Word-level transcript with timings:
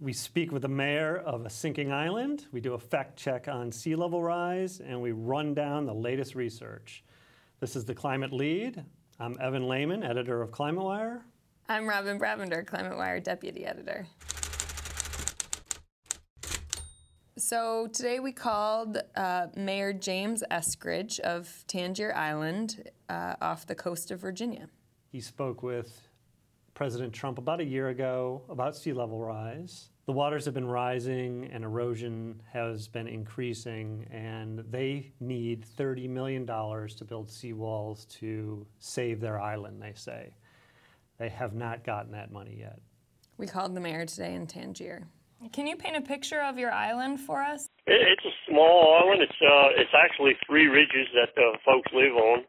we 0.00 0.14
speak 0.14 0.50
with 0.50 0.62
the 0.62 0.68
mayor 0.68 1.18
of 1.18 1.44
a 1.44 1.50
sinking 1.50 1.92
island, 1.92 2.46
we 2.52 2.60
do 2.60 2.72
a 2.72 2.78
fact 2.78 3.18
check 3.18 3.48
on 3.48 3.70
sea 3.70 3.94
level 3.94 4.22
rise, 4.22 4.80
and 4.80 5.00
we 5.00 5.12
run 5.12 5.52
down 5.52 5.84
the 5.84 5.94
latest 5.94 6.34
research. 6.34 7.04
This 7.60 7.76
is 7.76 7.84
the 7.84 7.94
Climate 7.94 8.32
Lead. 8.32 8.82
I'm 9.18 9.36
Evan 9.38 9.68
Lehmann, 9.68 10.02
editor 10.02 10.40
of 10.40 10.50
ClimateWire. 10.52 11.20
I'm 11.68 11.86
Robin 11.86 12.18
Bravender, 12.18 12.64
ClimateWire 12.64 13.22
deputy 13.22 13.66
editor. 13.66 14.06
So 17.36 17.86
today 17.92 18.20
we 18.20 18.32
called 18.32 18.98
uh, 19.16 19.48
Mayor 19.54 19.92
James 19.92 20.42
Eskridge 20.50 21.20
of 21.20 21.64
Tangier 21.66 22.14
Island 22.14 22.90
uh, 23.10 23.34
off 23.42 23.66
the 23.66 23.74
coast 23.74 24.10
of 24.10 24.20
Virginia. 24.20 24.68
He 25.12 25.20
spoke 25.20 25.62
with 25.62 26.08
President 26.72 27.12
Trump 27.12 27.36
about 27.36 27.60
a 27.60 27.64
year 27.64 27.90
ago 27.90 28.40
about 28.48 28.74
sea 28.74 28.94
level 28.94 29.20
rise. 29.20 29.89
The 30.06 30.12
waters 30.12 30.44
have 30.46 30.54
been 30.54 30.66
rising 30.66 31.50
and 31.52 31.62
erosion 31.62 32.42
has 32.52 32.88
been 32.88 33.06
increasing, 33.06 34.06
and 34.10 34.58
they 34.70 35.12
need 35.20 35.66
$30 35.78 36.08
million 36.08 36.46
to 36.46 37.04
build 37.06 37.28
seawalls 37.28 38.08
to 38.18 38.66
save 38.78 39.20
their 39.20 39.40
island, 39.40 39.80
they 39.80 39.92
say. 39.94 40.34
They 41.18 41.28
have 41.28 41.54
not 41.54 41.84
gotten 41.84 42.12
that 42.12 42.32
money 42.32 42.56
yet. 42.58 42.80
We 43.36 43.46
called 43.46 43.74
the 43.74 43.80
mayor 43.80 44.06
today 44.06 44.34
in 44.34 44.46
Tangier. 44.46 45.06
Can 45.52 45.66
you 45.66 45.76
paint 45.76 45.96
a 45.96 46.02
picture 46.02 46.42
of 46.42 46.58
your 46.58 46.72
island 46.72 47.20
for 47.20 47.40
us? 47.40 47.68
It's 47.86 48.24
a 48.24 48.36
small 48.50 49.00
island. 49.00 49.22
It's 49.22 49.40
uh, 49.40 49.80
it's 49.80 49.94
actually 49.96 50.36
three 50.46 50.66
ridges 50.66 51.08
that 51.16 51.32
the 51.34 51.56
folks 51.64 51.88
live 51.94 52.12
on, 52.12 52.44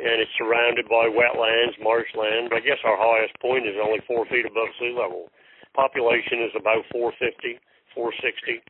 and 0.00 0.16
it's 0.20 0.30
surrounded 0.38 0.88
by 0.88 1.12
wetlands, 1.12 1.76
marshland. 1.82 2.48
But 2.48 2.56
I 2.56 2.60
guess 2.60 2.80
our 2.84 2.96
highest 2.96 3.36
point 3.40 3.66
is 3.66 3.76
only 3.76 4.00
four 4.06 4.24
feet 4.26 4.46
above 4.46 4.68
sea 4.80 4.96
level. 4.96 5.28
Population 5.76 6.40
is 6.40 6.56
about 6.58 6.88
450, 6.90 7.60
460. 7.94 8.64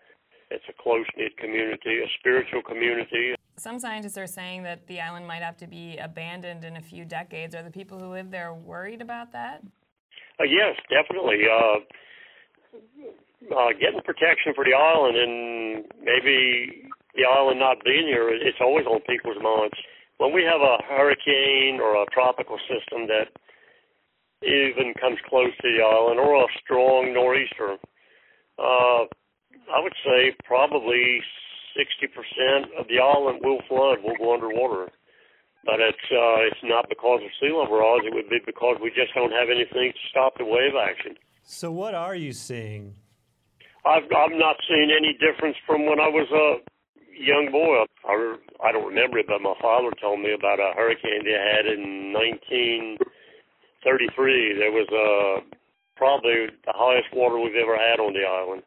It's 0.50 0.64
a 0.68 0.74
close 0.82 1.06
knit 1.16 1.38
community, 1.38 2.02
a 2.02 2.08
spiritual 2.18 2.62
community. 2.62 3.34
Some 3.56 3.78
scientists 3.78 4.18
are 4.18 4.26
saying 4.26 4.64
that 4.64 4.86
the 4.88 5.00
island 5.00 5.26
might 5.26 5.42
have 5.42 5.56
to 5.58 5.66
be 5.66 5.96
abandoned 6.02 6.64
in 6.64 6.76
a 6.76 6.82
few 6.82 7.04
decades. 7.04 7.54
Are 7.54 7.62
the 7.62 7.70
people 7.70 7.98
who 7.98 8.10
live 8.10 8.30
there 8.30 8.52
worried 8.52 9.00
about 9.00 9.32
that? 9.32 9.62
Uh, 10.38 10.44
yes, 10.44 10.74
definitely. 10.90 11.46
Uh, 11.46 11.78
uh, 13.54 13.70
getting 13.78 14.02
protection 14.04 14.52
for 14.54 14.64
the 14.64 14.74
island 14.74 15.16
and 15.16 15.84
maybe 16.02 16.90
the 17.14 17.24
island 17.24 17.60
not 17.60 17.78
being 17.84 18.06
here, 18.06 18.28
it's 18.28 18.58
always 18.60 18.84
on 18.86 19.00
people's 19.08 19.40
minds. 19.40 19.74
When 20.18 20.34
we 20.34 20.42
have 20.42 20.60
a 20.60 20.82
hurricane 20.84 21.78
or 21.80 22.02
a 22.02 22.06
tropical 22.12 22.58
system 22.66 23.06
that 23.06 23.30
even 24.42 24.94
comes 25.00 25.18
close 25.28 25.50
to 25.62 25.68
the 25.68 25.82
island 25.82 26.20
or 26.20 26.44
a 26.44 26.46
strong 26.62 27.12
nor'easter, 27.14 27.78
uh, 28.58 29.02
I 29.72 29.78
would 29.80 29.94
say 30.04 30.36
probably 30.44 31.20
60% 31.76 32.78
of 32.78 32.88
the 32.88 32.98
island 32.98 33.40
will 33.42 33.60
flood, 33.68 33.98
will 34.02 34.16
go 34.16 34.34
underwater. 34.34 34.90
But 35.64 35.80
it's 35.80 36.06
uh, 36.12 36.46
it's 36.46 36.62
not 36.62 36.88
because 36.88 37.22
of 37.24 37.30
sea 37.40 37.50
level 37.50 37.78
rise. 37.78 38.06
It 38.06 38.14
would 38.14 38.30
be 38.30 38.38
because 38.46 38.76
we 38.80 38.90
just 38.90 39.12
don't 39.14 39.32
have 39.32 39.50
anything 39.50 39.90
to 39.90 40.02
stop 40.10 40.38
the 40.38 40.44
wave 40.44 40.78
action. 40.78 41.16
So, 41.42 41.72
what 41.72 41.92
are 41.92 42.14
you 42.14 42.32
seeing 42.32 42.94
I've 43.86 44.04
I've 44.04 44.34
not 44.34 44.56
seeing 44.68 44.90
any 44.90 45.14
difference 45.14 45.56
from 45.66 45.86
when 45.86 45.98
I 45.98 46.06
was 46.06 46.26
a 46.30 46.62
young 47.14 47.50
boy. 47.50 47.86
I 48.06 48.14
I 48.66 48.72
don't 48.72 48.86
remember 48.86 49.18
it, 49.18 49.26
but 49.26 49.40
my 49.40 49.54
father 49.62 49.90
told 50.00 50.20
me 50.20 50.34
about 50.34 50.58
a 50.58 50.74
hurricane 50.74 51.22
they 51.24 51.38
had 51.38 51.66
in 51.66 52.12
1933. 53.86 54.58
There 54.58 54.74
was 54.74 54.90
uh 54.90 55.46
probably 55.94 56.50
the 56.66 56.74
highest 56.74 57.08
water 57.14 57.38
we've 57.38 57.56
ever 57.56 57.78
had 57.78 58.02
on 58.02 58.12
the 58.12 58.26
island, 58.26 58.62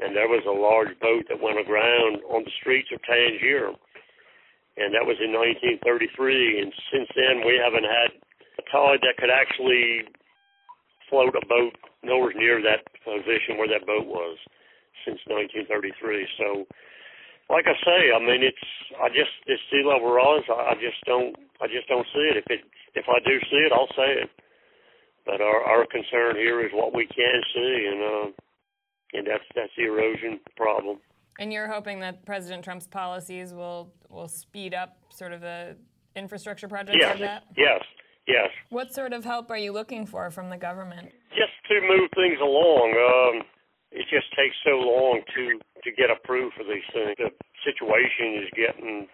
and 0.00 0.16
there 0.16 0.28
was 0.28 0.42
a 0.48 0.56
large 0.56 0.96
boat 0.98 1.28
that 1.28 1.40
went 1.40 1.60
aground 1.60 2.24
on 2.32 2.42
the 2.42 2.56
streets 2.58 2.88
of 2.90 2.98
Tangier, 3.04 3.70
and 4.80 4.90
that 4.96 5.04
was 5.04 5.20
in 5.20 5.30
1933. 5.30 6.64
And 6.64 6.72
since 6.90 7.08
then, 7.14 7.46
we 7.46 7.60
haven't 7.60 7.86
had 7.86 8.10
a 8.58 8.64
tide 8.72 9.04
that 9.04 9.20
could 9.20 9.30
actually 9.30 10.08
float 11.12 11.36
a 11.36 11.44
boat 11.46 11.76
nowhere 12.02 12.34
near 12.34 12.58
that 12.64 12.82
position 13.04 13.60
where 13.60 13.68
that 13.68 13.86
boat 13.86 14.08
was 14.08 14.40
since 15.04 15.20
1933. 15.28 15.92
So, 16.40 16.64
like 17.52 17.68
I 17.68 17.76
say, 17.84 18.10
I 18.10 18.18
mean, 18.18 18.42
it's 18.42 18.66
I 18.98 19.12
just 19.12 19.30
this 19.46 19.60
sea 19.68 19.84
level 19.84 20.10
rise. 20.10 20.48
I, 20.48 20.72
I 20.72 20.74
just 20.80 20.98
don't 21.04 21.36
I 21.60 21.66
just 21.66 21.88
don't 21.88 22.06
see 22.12 22.26
it. 22.30 22.36
If 22.36 22.46
it 22.48 22.60
if 22.94 23.06
I 23.08 23.18
do 23.24 23.38
see 23.50 23.62
it, 23.66 23.72
I'll 23.72 23.92
say 23.96 24.22
it. 24.22 24.30
But 25.26 25.40
our 25.40 25.62
our 25.62 25.86
concern 25.86 26.36
here 26.36 26.64
is 26.64 26.72
what 26.72 26.94
we 26.94 27.06
can 27.06 27.42
see, 27.54 27.88
and 27.90 28.02
uh, 28.02 28.30
and 29.14 29.26
that's 29.26 29.44
that's 29.54 29.72
the 29.76 29.84
erosion 29.84 30.40
problem. 30.56 30.98
And 31.38 31.52
you're 31.52 31.68
hoping 31.68 32.00
that 32.00 32.24
President 32.24 32.64
Trump's 32.64 32.86
policies 32.86 33.52
will 33.52 33.92
will 34.10 34.28
speed 34.28 34.74
up 34.74 34.98
sort 35.10 35.32
of 35.32 35.40
the 35.40 35.76
infrastructure 36.14 36.68
projects 36.68 36.98
yes. 37.00 37.10
like 37.10 37.20
that? 37.20 37.44
Yes. 37.56 37.82
Yes. 38.26 38.48
What 38.70 38.94
sort 38.94 39.12
of 39.12 39.24
help 39.24 39.50
are 39.50 39.58
you 39.58 39.72
looking 39.72 40.06
for 40.06 40.30
from 40.30 40.48
the 40.48 40.56
government? 40.56 41.10
Just 41.30 41.52
to 41.68 41.80
move 41.80 42.08
things 42.14 42.38
along. 42.40 42.94
Um, 42.96 43.42
it 43.92 44.06
just 44.10 44.26
takes 44.34 44.56
so 44.64 44.78
long 44.78 45.20
to 45.34 45.58
to 45.84 45.90
get 45.92 46.10
approved 46.10 46.54
for 46.56 46.64
these 46.64 46.86
things. 46.92 47.14
The 47.18 47.30
situation 47.64 48.42
is 48.42 48.48
getting 48.56 49.06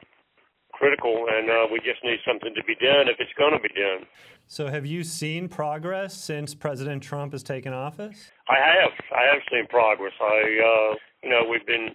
critical, 0.80 1.26
and 1.28 1.50
uh, 1.50 1.68
we 1.70 1.78
just 1.80 2.02
need 2.02 2.18
something 2.26 2.54
to 2.56 2.64
be 2.64 2.74
done 2.74 3.06
if 3.06 3.20
it's 3.20 3.32
going 3.36 3.52
to 3.52 3.60
be 3.60 3.68
done. 3.68 4.08
So, 4.48 4.66
have 4.66 4.86
you 4.86 5.04
seen 5.04 5.46
progress 5.46 6.16
since 6.16 6.54
President 6.54 7.02
Trump 7.02 7.32
has 7.32 7.42
taken 7.42 7.72
office? 7.72 8.32
I 8.48 8.56
have. 8.56 8.92
I 9.14 9.22
have 9.30 9.42
seen 9.52 9.66
progress. 9.68 10.16
I, 10.18 10.40
uh, 10.40 10.94
you 11.22 11.30
know, 11.30 11.44
we've 11.48 11.66
been 11.66 11.90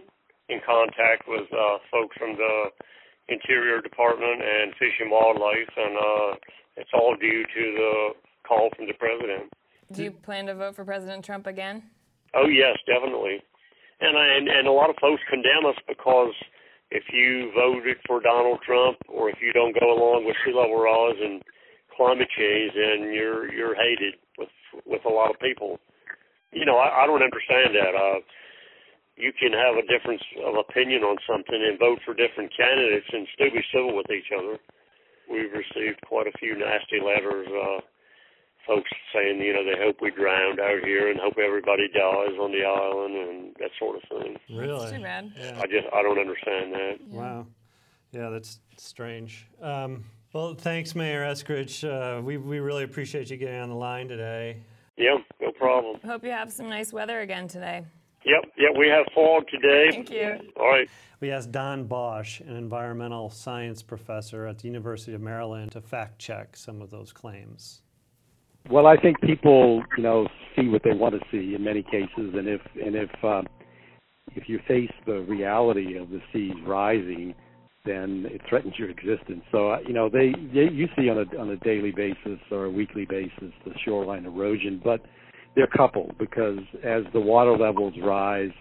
in 0.48 0.62
contact 0.64 1.28
with 1.28 1.50
uh, 1.52 1.82
folks 1.92 2.16
from 2.18 2.38
the 2.38 2.70
Interior 3.28 3.82
Department 3.82 4.42
and 4.42 4.72
Fish 4.78 4.94
and 5.02 5.10
Wildlife, 5.10 5.74
and 5.76 5.98
uh, 5.98 6.32
it's 6.78 6.92
all 6.94 7.16
due 7.20 7.44
to 7.44 7.64
the 7.74 8.10
call 8.48 8.70
from 8.78 8.86
the 8.86 8.94
president. 8.94 9.52
Do 9.92 10.04
you 10.04 10.12
plan 10.12 10.46
to 10.46 10.56
vote 10.56 10.76
for 10.76 10.86
President 10.86 11.26
Trump 11.26 11.48
again? 11.48 11.84
Oh 12.36 12.48
yes, 12.48 12.78
definitely. 12.86 13.42
And 14.00 14.18
I, 14.18 14.26
and 14.38 14.48
and 14.48 14.68
a 14.68 14.72
lot 14.72 14.90
of 14.90 14.96
folks 15.02 15.22
condemn 15.30 15.66
us 15.66 15.76
because 15.88 16.34
if 16.96 17.04
you 17.12 17.52
voted 17.52 17.98
for 18.08 18.24
Donald 18.24 18.60
Trump 18.64 18.98
or 19.12 19.30
if 19.30 19.38
you 19.44 19.52
don't 19.52 19.76
go 19.76 19.92
along 19.92 20.24
with 20.24 20.36
sea 20.46 20.56
level 20.56 20.80
rise 20.80 21.20
and 21.20 21.44
climate 21.96 22.30
change, 22.38 22.72
then 22.72 23.12
you're 23.12 23.52
you're 23.52 23.76
hated 23.76 24.16
with 24.40 24.54
with 24.86 25.04
a 25.06 25.12
lot 25.12 25.32
of 25.32 25.40
people. 25.40 25.80
You 26.56 26.66
know, 26.66 26.78
I, 26.80 27.04
I 27.04 27.08
don't 27.08 27.24
understand 27.24 27.76
that. 27.76 27.94
Uh, 27.96 28.20
you 29.16 29.32
can 29.32 29.56
have 29.56 29.80
a 29.80 29.88
difference 29.88 30.20
of 30.44 30.60
opinion 30.60 31.04
on 31.08 31.16
something 31.24 31.56
and 31.56 31.80
vote 31.80 32.00
for 32.04 32.12
different 32.12 32.52
candidates 32.52 33.08
and 33.14 33.24
still 33.32 33.48
be 33.48 33.64
civil 33.72 33.96
with 33.96 34.12
each 34.12 34.28
other 34.36 34.60
we've 35.30 35.52
received 35.52 36.00
quite 36.06 36.28
a 36.28 36.38
few 36.38 36.58
nasty 36.58 37.02
letters, 37.02 37.48
uh, 37.50 37.80
folks 38.66 38.90
saying, 39.14 39.40
you 39.42 39.54
know, 39.54 39.64
they 39.64 39.78
hope 39.82 39.98
we 40.02 40.12
drown 40.12 40.60
out 40.60 40.84
here 40.84 41.10
and 41.10 41.20
hope 41.20 41.38
everybody 41.38 41.88
dies 41.88 42.38
on 42.40 42.52
the 42.52 42.64
island 42.64 43.16
and 43.16 43.56
that 43.60 43.72
sort 43.80 43.98
of 43.98 44.02
thing. 44.10 44.38
Really? 44.50 44.80
That's 44.80 44.92
too 44.92 45.02
bad. 45.02 45.32
Yeah. 45.38 45.60
I 45.62 45.68
just, 45.68 45.88
I 45.94 46.02
don't 46.02 46.20
understand 46.20 46.74
that. 46.74 46.96
Wow. 47.10 47.48
Yeah, 48.12 48.30
that's 48.30 48.60
strange. 48.78 49.48
Um, 49.62 50.06
well, 50.34 50.54
thanks, 50.56 50.96
Mayor 50.96 51.24
Eskridge. 51.24 51.84
Uh, 51.84 52.22
we, 52.22 52.38
we 52.38 52.60
really 52.60 52.84
appreciate 52.84 53.30
you 53.30 53.38
getting 53.38 53.60
on 53.60 53.70
the 53.70 53.76
line 53.76 54.08
today. 54.08 54.58
Yeah, 54.98 55.18
no 55.42 55.52
problem. 55.52 56.00
Hope 56.06 56.24
you 56.24 56.32
have 56.32 56.52
some 56.52 56.70
nice 56.70 56.94
weather 56.94 57.22
again 57.22 57.48
today. 57.48 57.84
Yep, 58.26 58.52
yep, 58.58 58.72
we 58.78 58.88
have 58.88 59.06
fog 59.14 59.44
today. 59.50 59.90
Thank 59.92 60.10
you. 60.10 60.40
All 60.60 60.68
right. 60.68 60.90
We 61.20 61.32
asked 61.32 61.52
Don 61.52 61.88
Boesch, 61.88 62.42
an 62.42 62.56
environmental 62.56 63.30
science 63.30 63.84
professor 63.84 64.48
at 64.48 64.60
the 64.60 64.68
University 64.68 65.14
of 65.14 65.22
Maryland, 65.22 65.74
to 65.74 65.82
fact 65.82 66.18
check 66.18 66.56
some 66.56 66.82
of 66.82 66.90
those 66.90 67.14
claims. 67.14 67.82
Well, 68.70 68.88
I 68.88 68.98
think 68.98 69.22
people, 69.22 69.84
you 69.96 70.04
know, 70.04 70.28
see 70.56 70.68
what 70.68 70.82
they 70.84 70.94
want 70.94 71.14
to 71.16 71.22
see 71.32 71.56
in 71.56 71.64
many 71.64 71.84
cases, 71.84 72.10
and 72.34 72.48
if 72.48 72.62
and 72.84 72.96
if 72.96 73.10
um, 73.24 73.48
if 74.36 74.50
you 74.50 74.60
face 74.68 74.92
the 75.06 75.22
reality 75.22 75.98
of 75.98 76.10
the 76.10 76.20
seas 76.34 76.56
rising, 76.66 77.36
then 77.86 78.26
it 78.30 78.42
threatens 78.50 78.74
your 78.78 78.90
existence. 78.90 79.44
So, 79.52 79.72
uh, 79.72 79.80
you 79.88 79.94
know, 79.94 80.10
they, 80.10 80.34
they 80.54 80.72
you 80.72 80.88
see 80.98 81.10
on 81.10 81.20
a 81.20 81.40
on 81.40 81.50
a 81.52 81.58
daily 81.58 81.92
basis 81.92 82.40
or 82.52 82.66
a 82.66 82.72
weekly 82.72 83.06
basis 83.06 83.54
the 83.66 83.74
shoreline 83.84 84.26
erosion, 84.26 84.82
but 84.84 85.02
they're 85.56 85.68
coupled 85.68 86.18
because 86.18 86.60
as 86.84 87.04
the 87.14 87.20
water 87.20 87.56
levels 87.56 87.94
rise, 88.02 88.52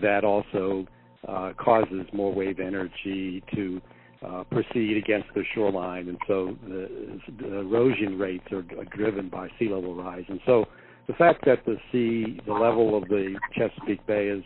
that 0.00 0.24
also 0.24 0.86
uh, 1.26 1.52
causes 1.58 2.06
more 2.12 2.32
wave 2.32 2.60
energy 2.60 3.42
to 3.54 3.80
uh, 4.26 4.44
proceed 4.50 4.96
against 4.96 5.28
the 5.34 5.44
shoreline, 5.54 6.08
and 6.08 6.18
so 6.26 6.56
the, 6.66 7.20
the 7.40 7.58
erosion 7.58 8.18
rates 8.18 8.46
are, 8.50 8.64
are, 8.78 8.84
driven 8.96 9.28
by 9.28 9.48
sea 9.58 9.68
level 9.68 9.94
rise. 9.94 10.24
And 10.28 10.40
so 10.44 10.64
the 11.06 11.12
fact 11.14 11.44
that 11.46 11.64
the 11.64 11.76
sea, 11.92 12.40
the 12.46 12.52
level 12.52 12.96
of 12.96 13.08
the 13.08 13.38
Chesapeake 13.54 14.04
Bay 14.06 14.26
is 14.28 14.42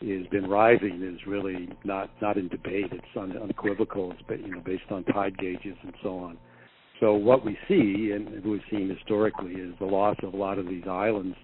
has 0.00 0.26
been 0.28 0.48
rising 0.48 1.00
is 1.02 1.26
really 1.26 1.68
not 1.84 2.10
not 2.20 2.36
in 2.36 2.48
debate. 2.48 2.86
It's 2.92 3.04
un, 3.16 3.36
unequivocal. 3.36 4.12
It's 4.12 4.42
you 4.44 4.54
know 4.54 4.60
based 4.64 4.90
on 4.90 5.04
tide 5.04 5.36
gauges 5.38 5.76
and 5.82 5.94
so 6.02 6.18
on. 6.18 6.38
So 7.00 7.14
what 7.14 7.44
we 7.44 7.58
see, 7.66 8.12
and 8.14 8.44
we've 8.44 8.60
seen 8.70 8.88
historically, 8.88 9.54
is 9.54 9.74
the 9.80 9.86
loss 9.86 10.16
of 10.22 10.34
a 10.34 10.36
lot 10.36 10.58
of 10.58 10.66
these 10.68 10.84
islands 10.88 11.36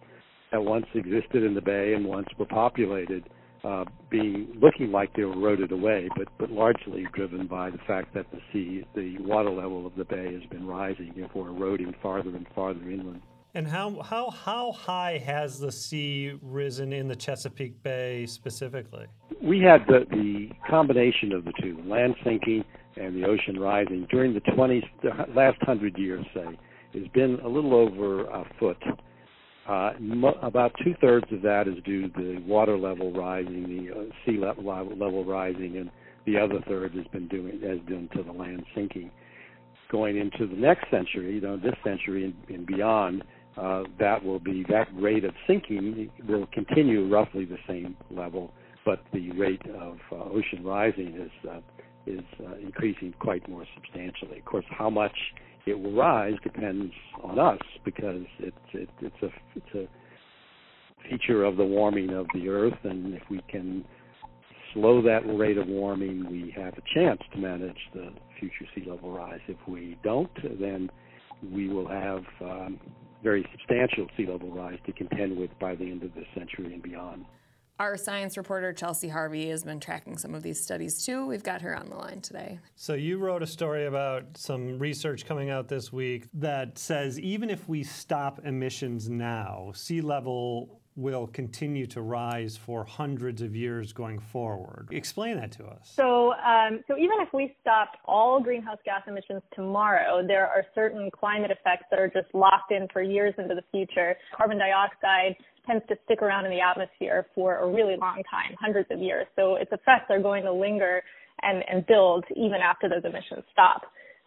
that 0.53 0.63
once 0.63 0.87
existed 0.95 1.43
in 1.43 1.55
the 1.55 1.61
bay 1.61 1.95
and 1.95 2.05
once 2.05 2.29
were 2.39 2.47
populated 2.47 3.29
uh, 3.65 3.85
being 4.11 4.49
looking 4.61 4.93
like 4.93 5.15
they 5.15 5.25
were 5.25 5.33
eroded 5.33 5.73
away, 5.73 6.09
but 6.17 6.29
but 6.39 6.51
largely 6.51 7.07
driven 7.13 7.47
by 7.47 7.71
the 7.71 7.79
fact 7.87 8.15
that 8.15 8.27
the 8.31 8.41
sea, 8.53 8.85
the 8.95 9.19
water 9.19 9.51
level 9.51 9.87
of 9.87 9.95
the 9.97 10.05
bay 10.05 10.33
has 10.33 10.43
been 10.51 10.67
rising, 10.67 11.13
therefore 11.17 11.49
eroding 11.49 11.95
farther 12.03 12.31
and 12.31 12.47
farther 12.55 12.91
inland. 12.91 13.23
And 13.55 13.67
how, 13.67 14.03
how, 14.03 14.31
how 14.31 14.73
high 14.73 15.19
has 15.25 15.59
the 15.59 15.73
sea 15.73 16.39
risen 16.43 16.93
in 16.93 17.09
the 17.09 17.17
Chesapeake 17.17 17.83
Bay 17.83 18.27
specifically? 18.27 19.07
We 19.43 19.61
had 19.61 19.87
the, 19.89 20.05
the 20.11 20.51
combination 20.69 21.33
of 21.33 21.45
the 21.45 21.53
two, 21.61 21.83
land 21.87 22.15
sinking 22.23 22.65
and 22.97 23.17
the 23.17 23.27
ocean 23.27 23.59
rising, 23.59 24.07
during 24.11 24.35
the 24.35 24.41
20s, 24.41 24.85
the 25.03 25.11
last 25.35 25.59
100 25.59 25.97
years, 25.99 26.25
say, 26.35 26.59
has 26.95 27.09
been 27.15 27.39
a 27.45 27.49
little 27.49 27.75
over 27.75 28.25
a 28.27 28.45
foot. 28.59 28.83
Uh, 29.69 29.93
mo- 30.01 30.39
about 30.43 30.73
two 30.83 30.95
thirds 30.99 31.31
of 31.31 31.43
that 31.43 31.69
is 31.69 31.75
due 31.85 32.09
to 32.09 32.09
the 32.17 32.41
water 32.47 32.79
level 32.79 33.13
rising, 33.13 33.87
the 33.87 33.95
uh, 33.95 34.05
sea 34.25 34.39
level, 34.39 34.65
level 34.65 35.25
rising, 35.27 35.77
and 35.77 35.91
the 36.25 36.39
other 36.39 36.59
third 36.67 36.95
has 36.95 37.07
been 37.09 37.29
doing 37.29 37.61
has 37.61 37.79
due 37.87 38.09
to 38.17 38.23
the 38.23 38.33
land 38.33 38.65
sinking. 38.75 39.11
Going 39.93 40.17
into 40.17 40.47
the 40.47 40.57
next 40.57 40.91
century, 40.91 41.35
you 41.35 41.41
know, 41.43 41.59
this 41.59 41.75
century 41.85 42.25
and, 42.25 42.35
and 42.49 42.67
beyond, 42.67 43.25
uh, 43.59 43.85
that 43.99 44.25
will 44.25 44.39
be 44.39 44.65
that 44.71 44.89
rate 44.95 45.25
of 45.25 45.35
sinking 45.47 46.11
will 46.27 46.47
continue 46.53 47.07
roughly 47.07 47.45
the 47.45 47.59
same 47.67 47.95
level, 48.11 48.53
but 48.87 49.03
the 49.13 49.31
rate 49.33 49.63
of 49.79 49.99
uh, 50.11 50.17
ocean 50.17 50.65
rising 50.65 51.15
is 51.15 51.51
uh, 51.51 51.61
is 52.07 52.25
increasing 52.63 53.13
quite 53.21 53.47
more 53.51 53.67
substantially. 53.75 54.39
Of 54.39 54.45
course, 54.47 54.65
how 54.71 54.89
much 54.89 55.17
it 55.71 55.79
will 55.79 55.93
rise 55.93 56.35
depends 56.43 56.93
on 57.23 57.39
us 57.39 57.61
because 57.85 58.23
it's 58.39 58.57
it, 58.73 58.89
it's 59.01 59.23
a 59.23 59.29
it's 59.57 59.75
a 59.75 59.89
feature 61.09 61.45
of 61.45 61.57
the 61.57 61.65
warming 61.65 62.11
of 62.11 62.27
the 62.35 62.49
Earth, 62.49 62.79
and 62.85 63.15
if 63.15 63.23
we 63.31 63.41
can 63.49 63.85
slow 64.75 65.03
that 65.03 65.23
rate 65.27 65.59
of 65.59 65.67
warming, 65.67 66.27
we 66.31 66.53
have 66.57 66.75
a 66.75 66.83
chance 66.95 67.21
to 67.33 67.39
manage 67.39 67.79
the 67.95 68.11
future 68.39 68.67
sea 68.75 68.85
level 68.89 69.13
rise. 69.13 69.41
If 69.49 69.57
we 69.67 69.97
don't, 70.03 70.31
then 70.61 70.91
we 71.53 71.69
will 71.69 71.89
have 71.89 72.23
um, 72.41 72.79
very 73.23 73.47
substantial 73.53 74.07
sea 74.17 74.27
level 74.27 74.53
rise 74.53 74.79
to 74.87 74.93
contend 74.93 75.37
with 75.37 75.51
by 75.61 75.75
the 75.75 75.85
end 75.85 76.03
of 76.03 76.15
this 76.15 76.27
century 76.35 76.73
and 76.75 76.83
beyond. 76.83 77.25
Our 77.81 77.97
science 77.97 78.37
reporter, 78.37 78.73
Chelsea 78.73 79.07
Harvey, 79.07 79.51
has 79.51 79.63
been 79.63 79.79
tracking 79.79 80.19
some 80.19 80.35
of 80.35 80.43
these 80.43 80.61
studies 80.61 81.05
too. 81.07 81.25
We've 81.27 81.45
got 81.45 81.63
her 81.63 81.77
on 81.77 81.89
the 81.89 81.95
line 81.95 82.21
today. 82.21 82.59
So, 82.75 82.95
you 82.95 83.19
wrote 83.19 83.41
a 83.41 83.47
story 83.47 83.87
about 83.87 84.37
some 84.37 84.81
research 84.81 85.25
coming 85.27 85.51
out 85.51 85.69
this 85.69 85.93
week 85.93 86.27
that 86.35 86.77
says 86.77 87.21
even 87.21 87.51
if 87.51 87.69
we 87.69 87.85
stop 87.85 88.41
emissions 88.45 89.09
now, 89.09 89.71
sea 89.77 90.01
level 90.01 90.78
will 90.99 91.29
continue 91.29 91.87
to 91.87 92.03
rise 92.03 92.57
for 92.57 92.85
hundreds 92.85 93.41
of 93.41 93.55
years 93.55 93.93
going 93.93 94.19
forward. 94.19 94.89
Explain 94.91 95.37
that 95.37 95.53
to 95.53 95.65
us. 95.65 95.93
So, 95.95 96.33
um, 96.33 96.81
so 96.89 96.97
even 96.99 97.19
if 97.21 97.29
we 97.33 97.55
stopped 97.61 97.99
all 98.05 98.41
greenhouse 98.41 98.79
gas 98.85 99.03
emissions 99.07 99.43
tomorrow, 99.55 100.27
there 100.27 100.47
are 100.47 100.65
certain 100.75 101.09
climate 101.11 101.53
effects 101.53 101.85
that 101.91 102.01
are 102.01 102.09
just 102.09 102.27
locked 102.35 102.73
in 102.73 102.89
for 102.93 103.01
years 103.01 103.33
into 103.39 103.55
the 103.55 103.63
future. 103.71 104.17
Carbon 104.37 104.59
dioxide 104.59 105.37
tends 105.67 105.85
to 105.89 105.97
stick 106.05 106.21
around 106.21 106.47
in 106.47 106.51
the 106.51 106.61
atmosphere 106.61 107.27
for 107.35 107.59
a 107.59 107.69
really 107.69 107.97
long 107.97 108.23
time, 108.29 108.57
hundreds 108.59 108.91
of 108.91 108.99
years. 108.99 109.27
So 109.37 109.55
its 109.55 109.71
effects 109.71 110.07
are 110.11 110.21
going 110.21 110.43
to 110.45 110.53
linger 110.53 111.03
and, 111.43 111.63
and 111.71 111.87
build 111.87 112.25
even 112.35 112.59
after 112.63 112.89
those 112.89 113.05
emissions 113.05 113.45
stop. 113.53 113.83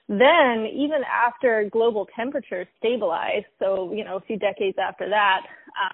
Then, 0.07 0.67
even 0.73 1.03
after 1.09 1.69
global 1.71 2.05
temperatures 2.13 2.67
stabilize, 2.79 3.43
so 3.59 3.93
you 3.93 4.03
know 4.03 4.17
a 4.17 4.21
few 4.21 4.37
decades 4.37 4.77
after 4.77 5.07
that, 5.07 5.41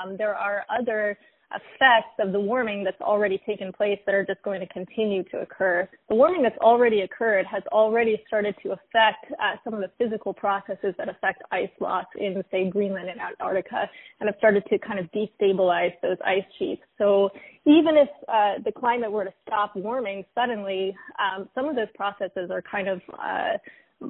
um, 0.01 0.17
there 0.17 0.35
are 0.35 0.65
other 0.69 1.17
effects 1.51 2.11
of 2.19 2.33
the 2.33 2.39
warming 2.39 2.83
that's 2.83 2.99
already 2.99 3.41
taken 3.45 3.71
place 3.71 3.99
that 4.05 4.13
are 4.13 4.25
just 4.25 4.41
going 4.43 4.59
to 4.59 4.67
continue 4.67 5.23
to 5.23 5.37
occur. 5.39 5.87
The 6.09 6.15
warming 6.15 6.43
that's 6.43 6.57
already 6.57 7.01
occurred 7.01 7.45
has 7.45 7.63
already 7.71 8.21
started 8.27 8.55
to 8.63 8.73
affect 8.73 9.31
uh, 9.31 9.55
some 9.63 9.73
of 9.73 9.79
the 9.79 9.89
physical 9.97 10.33
processes 10.33 10.93
that 10.97 11.07
affect 11.07 11.41
ice 11.51 11.69
loss 11.79 12.05
in, 12.19 12.43
say, 12.51 12.69
Greenland 12.69 13.09
and 13.09 13.21
Antarctica, 13.21 13.89
and 14.19 14.27
have 14.27 14.35
started 14.37 14.63
to 14.69 14.77
kind 14.79 14.99
of 14.99 15.09
destabilize 15.11 15.93
those 16.01 16.17
ice 16.25 16.43
sheets. 16.59 16.81
So 16.97 17.29
even 17.65 17.95
if 17.95 18.09
uh, 18.27 18.55
the 18.65 18.71
climate 18.71 19.11
were 19.11 19.23
to 19.23 19.33
stop 19.45 19.75
warming 19.75 20.25
suddenly, 20.35 20.95
um, 21.17 21.47
some 21.55 21.69
of 21.69 21.75
those 21.75 21.87
processes 21.95 22.49
are 22.51 22.61
kind 22.61 22.89
of 22.89 23.01
uh, 23.13 23.57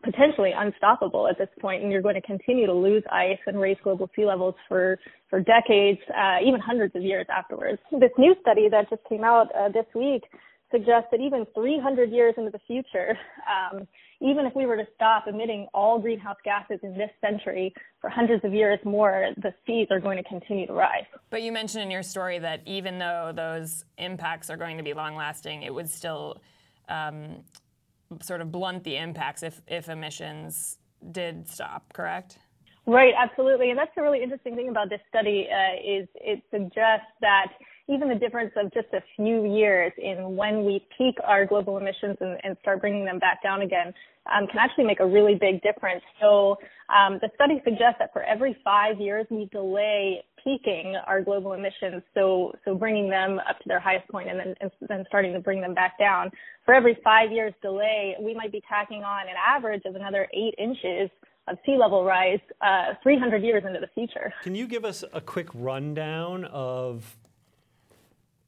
potentially 0.04 0.52
unstoppable 0.56 1.28
at 1.28 1.38
this 1.38 1.50
point, 1.60 1.84
and 1.84 1.92
you're 1.92 2.02
going 2.02 2.16
to 2.16 2.22
continue 2.22 2.66
to 2.66 2.74
lose 2.74 3.04
ice 3.12 3.40
and 3.48 3.60
raise 3.60 3.78
global 3.84 4.10
sea 4.16 4.26
levels 4.26 4.56
for 4.68 5.00
for 5.30 5.42
decades, 5.42 6.00
uh, 6.16 6.38
even 6.46 6.60
hundreds 6.60 6.96
of 6.96 7.02
years 7.02 7.26
afterwards. 7.30 7.80
This 7.92 8.12
new 8.18 8.36
study 8.42 8.70
that 8.70 8.90
just 8.90 9.04
came 9.10 9.24
out 9.24 9.48
uh, 9.56 9.70
this 9.70 9.86
week 9.94 10.24
suggests 10.72 11.08
that 11.12 11.20
even 11.20 11.46
300 11.54 12.12
years 12.12 12.34
into 12.38 12.52
the 12.52 12.60
future, 12.68 13.18
um, 13.48 13.88
even 14.20 14.46
if 14.46 14.56
we 14.56 14.66
were 14.66 14.76
to 14.76 14.88
stop 14.96 15.26
emitting 15.28 15.68
all 15.74 16.00
greenhouse 16.00 16.38
gases 16.44 16.80
in 16.84 16.98
this 16.98 17.10
century 17.22 17.74
for 18.02 18.10
hundreds 18.10 18.44
of 18.44 18.54
years 18.54 18.80
more, 18.84 19.30
the 19.38 19.54
seas 19.66 19.88
are 19.92 20.00
going 20.00 20.18
to 20.18 20.24
continue 20.24 20.68
to 20.68 20.74
rise. 20.74 21.06
But 21.30 21.42
you 21.42 21.52
mentioned 21.52 21.84
in 21.84 21.92
your 21.92 22.04
story 22.04 22.40
that 22.40 22.62
even 22.66 23.00
though 23.00 23.32
those 23.34 23.86
impacts 23.98 24.50
are 24.50 24.58
going 24.58 24.78
to 24.78 24.84
be 24.84 24.94
long 24.94 25.16
lasting, 25.16 25.64
it 25.64 25.74
would 25.74 25.90
still 25.90 26.42
um, 26.90 27.44
sort 28.22 28.42
of 28.42 28.52
blunt 28.52 28.84
the 28.84 28.98
impacts 28.98 29.44
if, 29.44 29.62
if 29.68 29.90
emissions 29.90 30.78
did 31.12 31.48
stop, 31.48 31.94
correct? 31.94 32.40
Right, 32.86 33.14
absolutely. 33.18 33.70
And 33.70 33.78
that's 33.78 33.92
the 33.96 34.02
really 34.02 34.24
interesting 34.24 34.56
thing 34.56 34.70
about 34.70 34.90
this 34.90 35.02
study 35.10 35.48
uh, 35.52 35.76
is 35.76 36.08
it 36.16 36.42
suggests 36.50 37.12
that 37.20 37.48
even 37.90 38.10
the 38.10 38.16
difference 38.16 38.52
of 38.56 38.74
just 38.74 38.88
a 38.94 39.02
few 39.16 39.46
years 39.56 39.92
in 39.98 40.36
when 40.36 40.66
we 40.66 40.86
peak 40.98 41.16
our 41.24 41.46
global 41.46 41.78
emissions 41.78 42.18
and, 42.20 42.38
and 42.44 42.58
start 42.62 42.82
bringing 42.82 43.06
them 43.06 43.20
back 43.20 43.44
down 43.44 43.62
again 43.62 43.94
um, 44.34 44.48
can 44.48 44.60
actually 44.60 44.84
make 44.86 45.00
a 45.00 45.06
really 45.06 45.36
big 45.36 45.62
difference. 45.62 46.04
So 46.22 46.58
um, 46.90 47.20
the 47.22 47.30
study 47.36 47.62
suggests 47.64 47.96
that 48.00 48.12
for 48.14 48.24
every 48.24 48.58
five 48.64 49.00
years 49.00 49.26
we 49.30 49.50
delay 49.52 50.24
peaking 50.48 50.96
our 51.06 51.22
global 51.22 51.54
emissions, 51.54 52.02
so 52.14 52.54
so 52.64 52.74
bringing 52.74 53.10
them 53.10 53.40
up 53.50 53.60
to 53.60 53.68
their 53.68 53.82
highest 53.82 54.08
point 54.08 54.30
and 54.30 54.40
then 54.40 54.56
and 54.62 54.72
then 54.88 55.04
starting 55.10 55.34
to 55.34 55.40
bring 55.42 55.60
them 55.60 55.74
back 55.74 56.00
down. 56.00 56.32
For 56.64 56.74
every 56.74 56.98
five 57.04 57.32
years 57.32 57.54
delay, 57.62 58.16
we 58.22 58.34
might 58.34 58.52
be 58.52 58.62
tacking 58.70 59.04
on 59.04 59.28
an 59.28 59.36
average 59.46 59.82
of 59.86 59.96
another 59.96 60.28
eight 60.34 60.56
inches 60.58 61.10
of 61.50 61.58
sea 61.66 61.78
level 61.78 62.06
rise 62.06 62.40
uh, 62.62 62.94
300 63.04 63.44
years 63.44 63.64
into 63.66 63.80
the 63.80 63.88
future. 63.94 64.34
Can 64.44 64.56
you 64.56 64.68
give 64.68 64.86
us 64.86 65.04
a 65.14 65.22
quick 65.22 65.48
rundown 65.54 66.46
of 66.46 67.18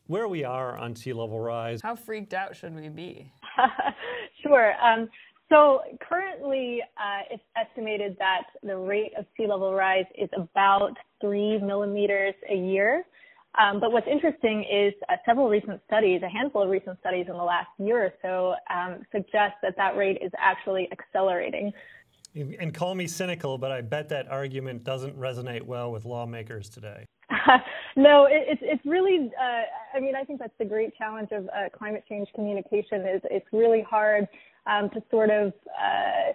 where 0.10 0.28
we 0.28 0.44
are 0.44 0.76
on 0.76 0.96
sea 0.96 1.14
level 1.14 1.40
rise. 1.40 1.82
How 1.84 1.96
freaked 1.96 2.34
out 2.34 2.56
should 2.56 2.76
we 2.76 2.90
be? 2.90 3.32
sure. 4.42 4.74
Um, 4.84 5.08
so 5.50 5.82
currently, 6.08 6.82
uh, 6.98 7.22
it's 7.32 7.44
estimated 7.58 8.16
that 8.20 8.44
the 8.64 8.78
rate 8.78 9.12
of 9.18 9.26
sea 9.36 9.48
level 9.48 9.74
rise 9.74 10.06
is 10.18 10.30
about 10.38 10.94
three 11.20 11.58
millimeters 11.58 12.36
a 12.50 12.56
year. 12.56 13.04
Um, 13.60 13.80
but 13.80 13.92
what's 13.92 14.08
interesting 14.08 14.64
is 14.72 14.94
uh, 15.10 15.16
several 15.26 15.50
recent 15.50 15.82
studies, 15.88 16.22
a 16.24 16.30
handful 16.30 16.62
of 16.62 16.70
recent 16.70 17.00
studies 17.00 17.26
in 17.28 17.34
the 17.34 17.44
last 17.44 17.70
year 17.80 18.06
or 18.06 18.14
so, 18.22 18.54
um, 18.74 19.02
suggest 19.12 19.56
that 19.64 19.76
that 19.76 19.98
rate 19.98 20.20
is 20.22 20.32
actually 20.38 20.88
accelerating. 20.92 21.72
And 22.36 22.72
call 22.72 22.94
me 22.94 23.08
cynical, 23.08 23.58
but 23.58 23.72
I 23.72 23.82
bet 23.82 24.10
that 24.10 24.30
argument 24.30 24.84
doesn't 24.84 25.18
resonate 25.18 25.64
well 25.64 25.92
with 25.92 26.06
lawmakers 26.06 26.70
today. 26.70 27.06
no, 27.96 28.26
it, 28.26 28.46
it's 28.48 28.62
it's 28.64 28.86
really. 28.86 29.32
Uh, 29.40 29.98
I 29.98 30.00
mean, 30.00 30.16
I 30.16 30.24
think 30.24 30.40
that's 30.40 30.54
the 30.60 30.66
great 30.66 30.96
challenge 30.96 31.30
of 31.32 31.48
uh, 31.48 31.70
climate 31.76 32.04
change 32.08 32.28
communication. 32.36 33.02
Is 33.02 33.22
it's 33.26 33.48
really 33.52 33.82
hard 33.82 34.28
um, 34.70 34.90
to 34.92 35.02
sort 35.10 35.30
of 35.30 35.54
uh, 35.68 36.34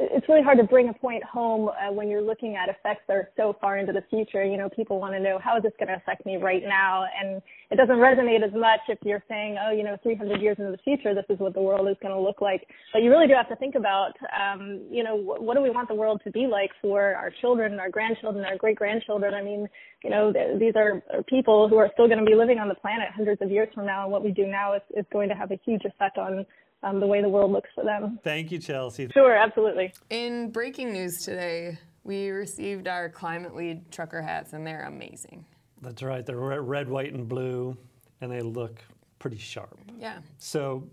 it's 0.00 0.28
really 0.28 0.42
hard 0.42 0.58
to 0.58 0.64
bring 0.64 0.88
a 0.88 0.92
point 0.92 1.22
home 1.24 1.68
uh, 1.68 1.92
when 1.92 2.08
you're 2.08 2.22
looking 2.22 2.54
at 2.54 2.68
effects 2.68 3.02
that 3.08 3.14
are 3.14 3.28
so 3.36 3.56
far 3.60 3.78
into 3.78 3.92
the 3.92 4.02
future. 4.08 4.44
You 4.44 4.56
know, 4.56 4.68
people 4.68 5.00
want 5.00 5.14
to 5.14 5.20
know 5.20 5.40
how 5.42 5.56
is 5.56 5.64
this 5.64 5.72
going 5.78 5.88
to 5.88 5.96
affect 5.96 6.24
me 6.24 6.36
right 6.36 6.62
now, 6.62 7.04
and 7.20 7.42
it 7.70 7.76
doesn't 7.76 7.96
resonate 7.96 8.46
as 8.46 8.52
much 8.54 8.80
if 8.88 8.98
you're 9.02 9.22
saying, 9.28 9.56
oh, 9.60 9.72
you 9.72 9.82
know, 9.82 9.96
300 10.02 10.40
years 10.40 10.56
into 10.58 10.70
the 10.70 10.78
future, 10.78 11.14
this 11.14 11.24
is 11.28 11.38
what 11.40 11.54
the 11.54 11.60
world 11.60 11.88
is 11.88 11.96
going 12.00 12.14
to 12.14 12.20
look 12.20 12.40
like. 12.40 12.66
But 12.92 13.02
you 13.02 13.10
really 13.10 13.26
do 13.26 13.34
have 13.34 13.48
to 13.48 13.56
think 13.56 13.74
about, 13.74 14.12
um, 14.38 14.82
you 14.90 15.02
know, 15.02 15.18
wh- 15.18 15.42
what 15.42 15.56
do 15.56 15.62
we 15.62 15.70
want 15.70 15.88
the 15.88 15.94
world 15.94 16.20
to 16.24 16.30
be 16.30 16.46
like 16.46 16.70
for 16.80 17.14
our 17.14 17.32
children, 17.40 17.80
our 17.80 17.90
grandchildren, 17.90 18.44
our 18.44 18.56
great 18.56 18.76
grandchildren? 18.76 19.34
I 19.34 19.42
mean, 19.42 19.68
you 20.04 20.10
know, 20.10 20.32
th- 20.32 20.60
these 20.60 20.74
are, 20.76 21.02
are 21.12 21.22
people 21.24 21.68
who 21.68 21.76
are 21.76 21.90
still 21.94 22.06
going 22.06 22.20
to 22.20 22.24
be 22.24 22.36
living 22.36 22.58
on 22.58 22.68
the 22.68 22.76
planet 22.76 23.08
hundreds 23.14 23.42
of 23.42 23.50
years 23.50 23.68
from 23.74 23.86
now, 23.86 24.04
and 24.04 24.12
what 24.12 24.22
we 24.22 24.30
do 24.30 24.46
now 24.46 24.74
is, 24.74 24.82
is 24.96 25.04
going 25.12 25.28
to 25.28 25.34
have 25.34 25.50
a 25.50 25.58
huge 25.64 25.84
effect 25.84 26.18
on 26.18 26.46
um, 26.82 27.00
the 27.00 27.06
way 27.06 27.22
the 27.22 27.28
world 27.28 27.52
looks 27.52 27.70
for 27.74 27.84
them. 27.84 28.18
Thank 28.22 28.50
you, 28.50 28.58
Chelsea. 28.58 29.08
Sure, 29.12 29.36
absolutely. 29.36 29.92
In 30.10 30.50
breaking 30.50 30.92
news 30.92 31.18
today, 31.24 31.78
we 32.04 32.30
received 32.30 32.88
our 32.88 33.08
Climate 33.08 33.54
Lead 33.54 33.90
trucker 33.90 34.22
hats, 34.22 34.52
and 34.52 34.66
they're 34.66 34.84
amazing. 34.84 35.44
That's 35.82 36.02
right. 36.02 36.24
They're 36.24 36.36
red, 36.36 36.88
white, 36.88 37.12
and 37.12 37.28
blue, 37.28 37.76
and 38.20 38.30
they 38.30 38.40
look 38.40 38.80
pretty 39.18 39.38
sharp. 39.38 39.78
Yeah. 39.98 40.18
So 40.38 40.88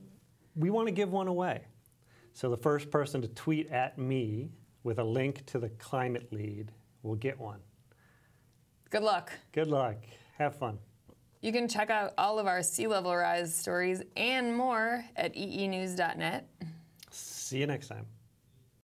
we 0.55 0.69
want 0.69 0.87
to 0.87 0.91
give 0.91 1.11
one 1.11 1.27
away. 1.27 1.61
So 2.33 2.49
the 2.49 2.57
first 2.57 2.91
person 2.91 3.21
to 3.21 3.27
tweet 3.29 3.69
at 3.71 3.97
me 3.97 4.49
with 4.83 4.99
a 4.99 5.03
link 5.03 5.45
to 5.47 5.59
the 5.59 5.69
Climate 5.69 6.31
Lead 6.31 6.71
will 7.01 7.15
get 7.15 7.39
one. 7.39 7.59
Good 8.89 9.03
luck. 9.03 9.31
Good 9.51 9.67
luck. 9.67 9.97
Have 10.37 10.55
fun. 10.55 10.77
You 11.45 11.51
can 11.51 11.67
check 11.67 11.91
out 11.91 12.15
all 12.17 12.39
of 12.39 12.47
our 12.47 12.63
sea 12.63 12.87
level 12.87 13.15
rise 13.15 13.53
stories 13.53 14.01
and 14.17 14.57
more 14.57 15.05
at 15.15 15.35
eenews.net. 15.35 16.49
See 17.11 17.59
you 17.59 17.67
next 17.67 17.87
time. 17.87 18.07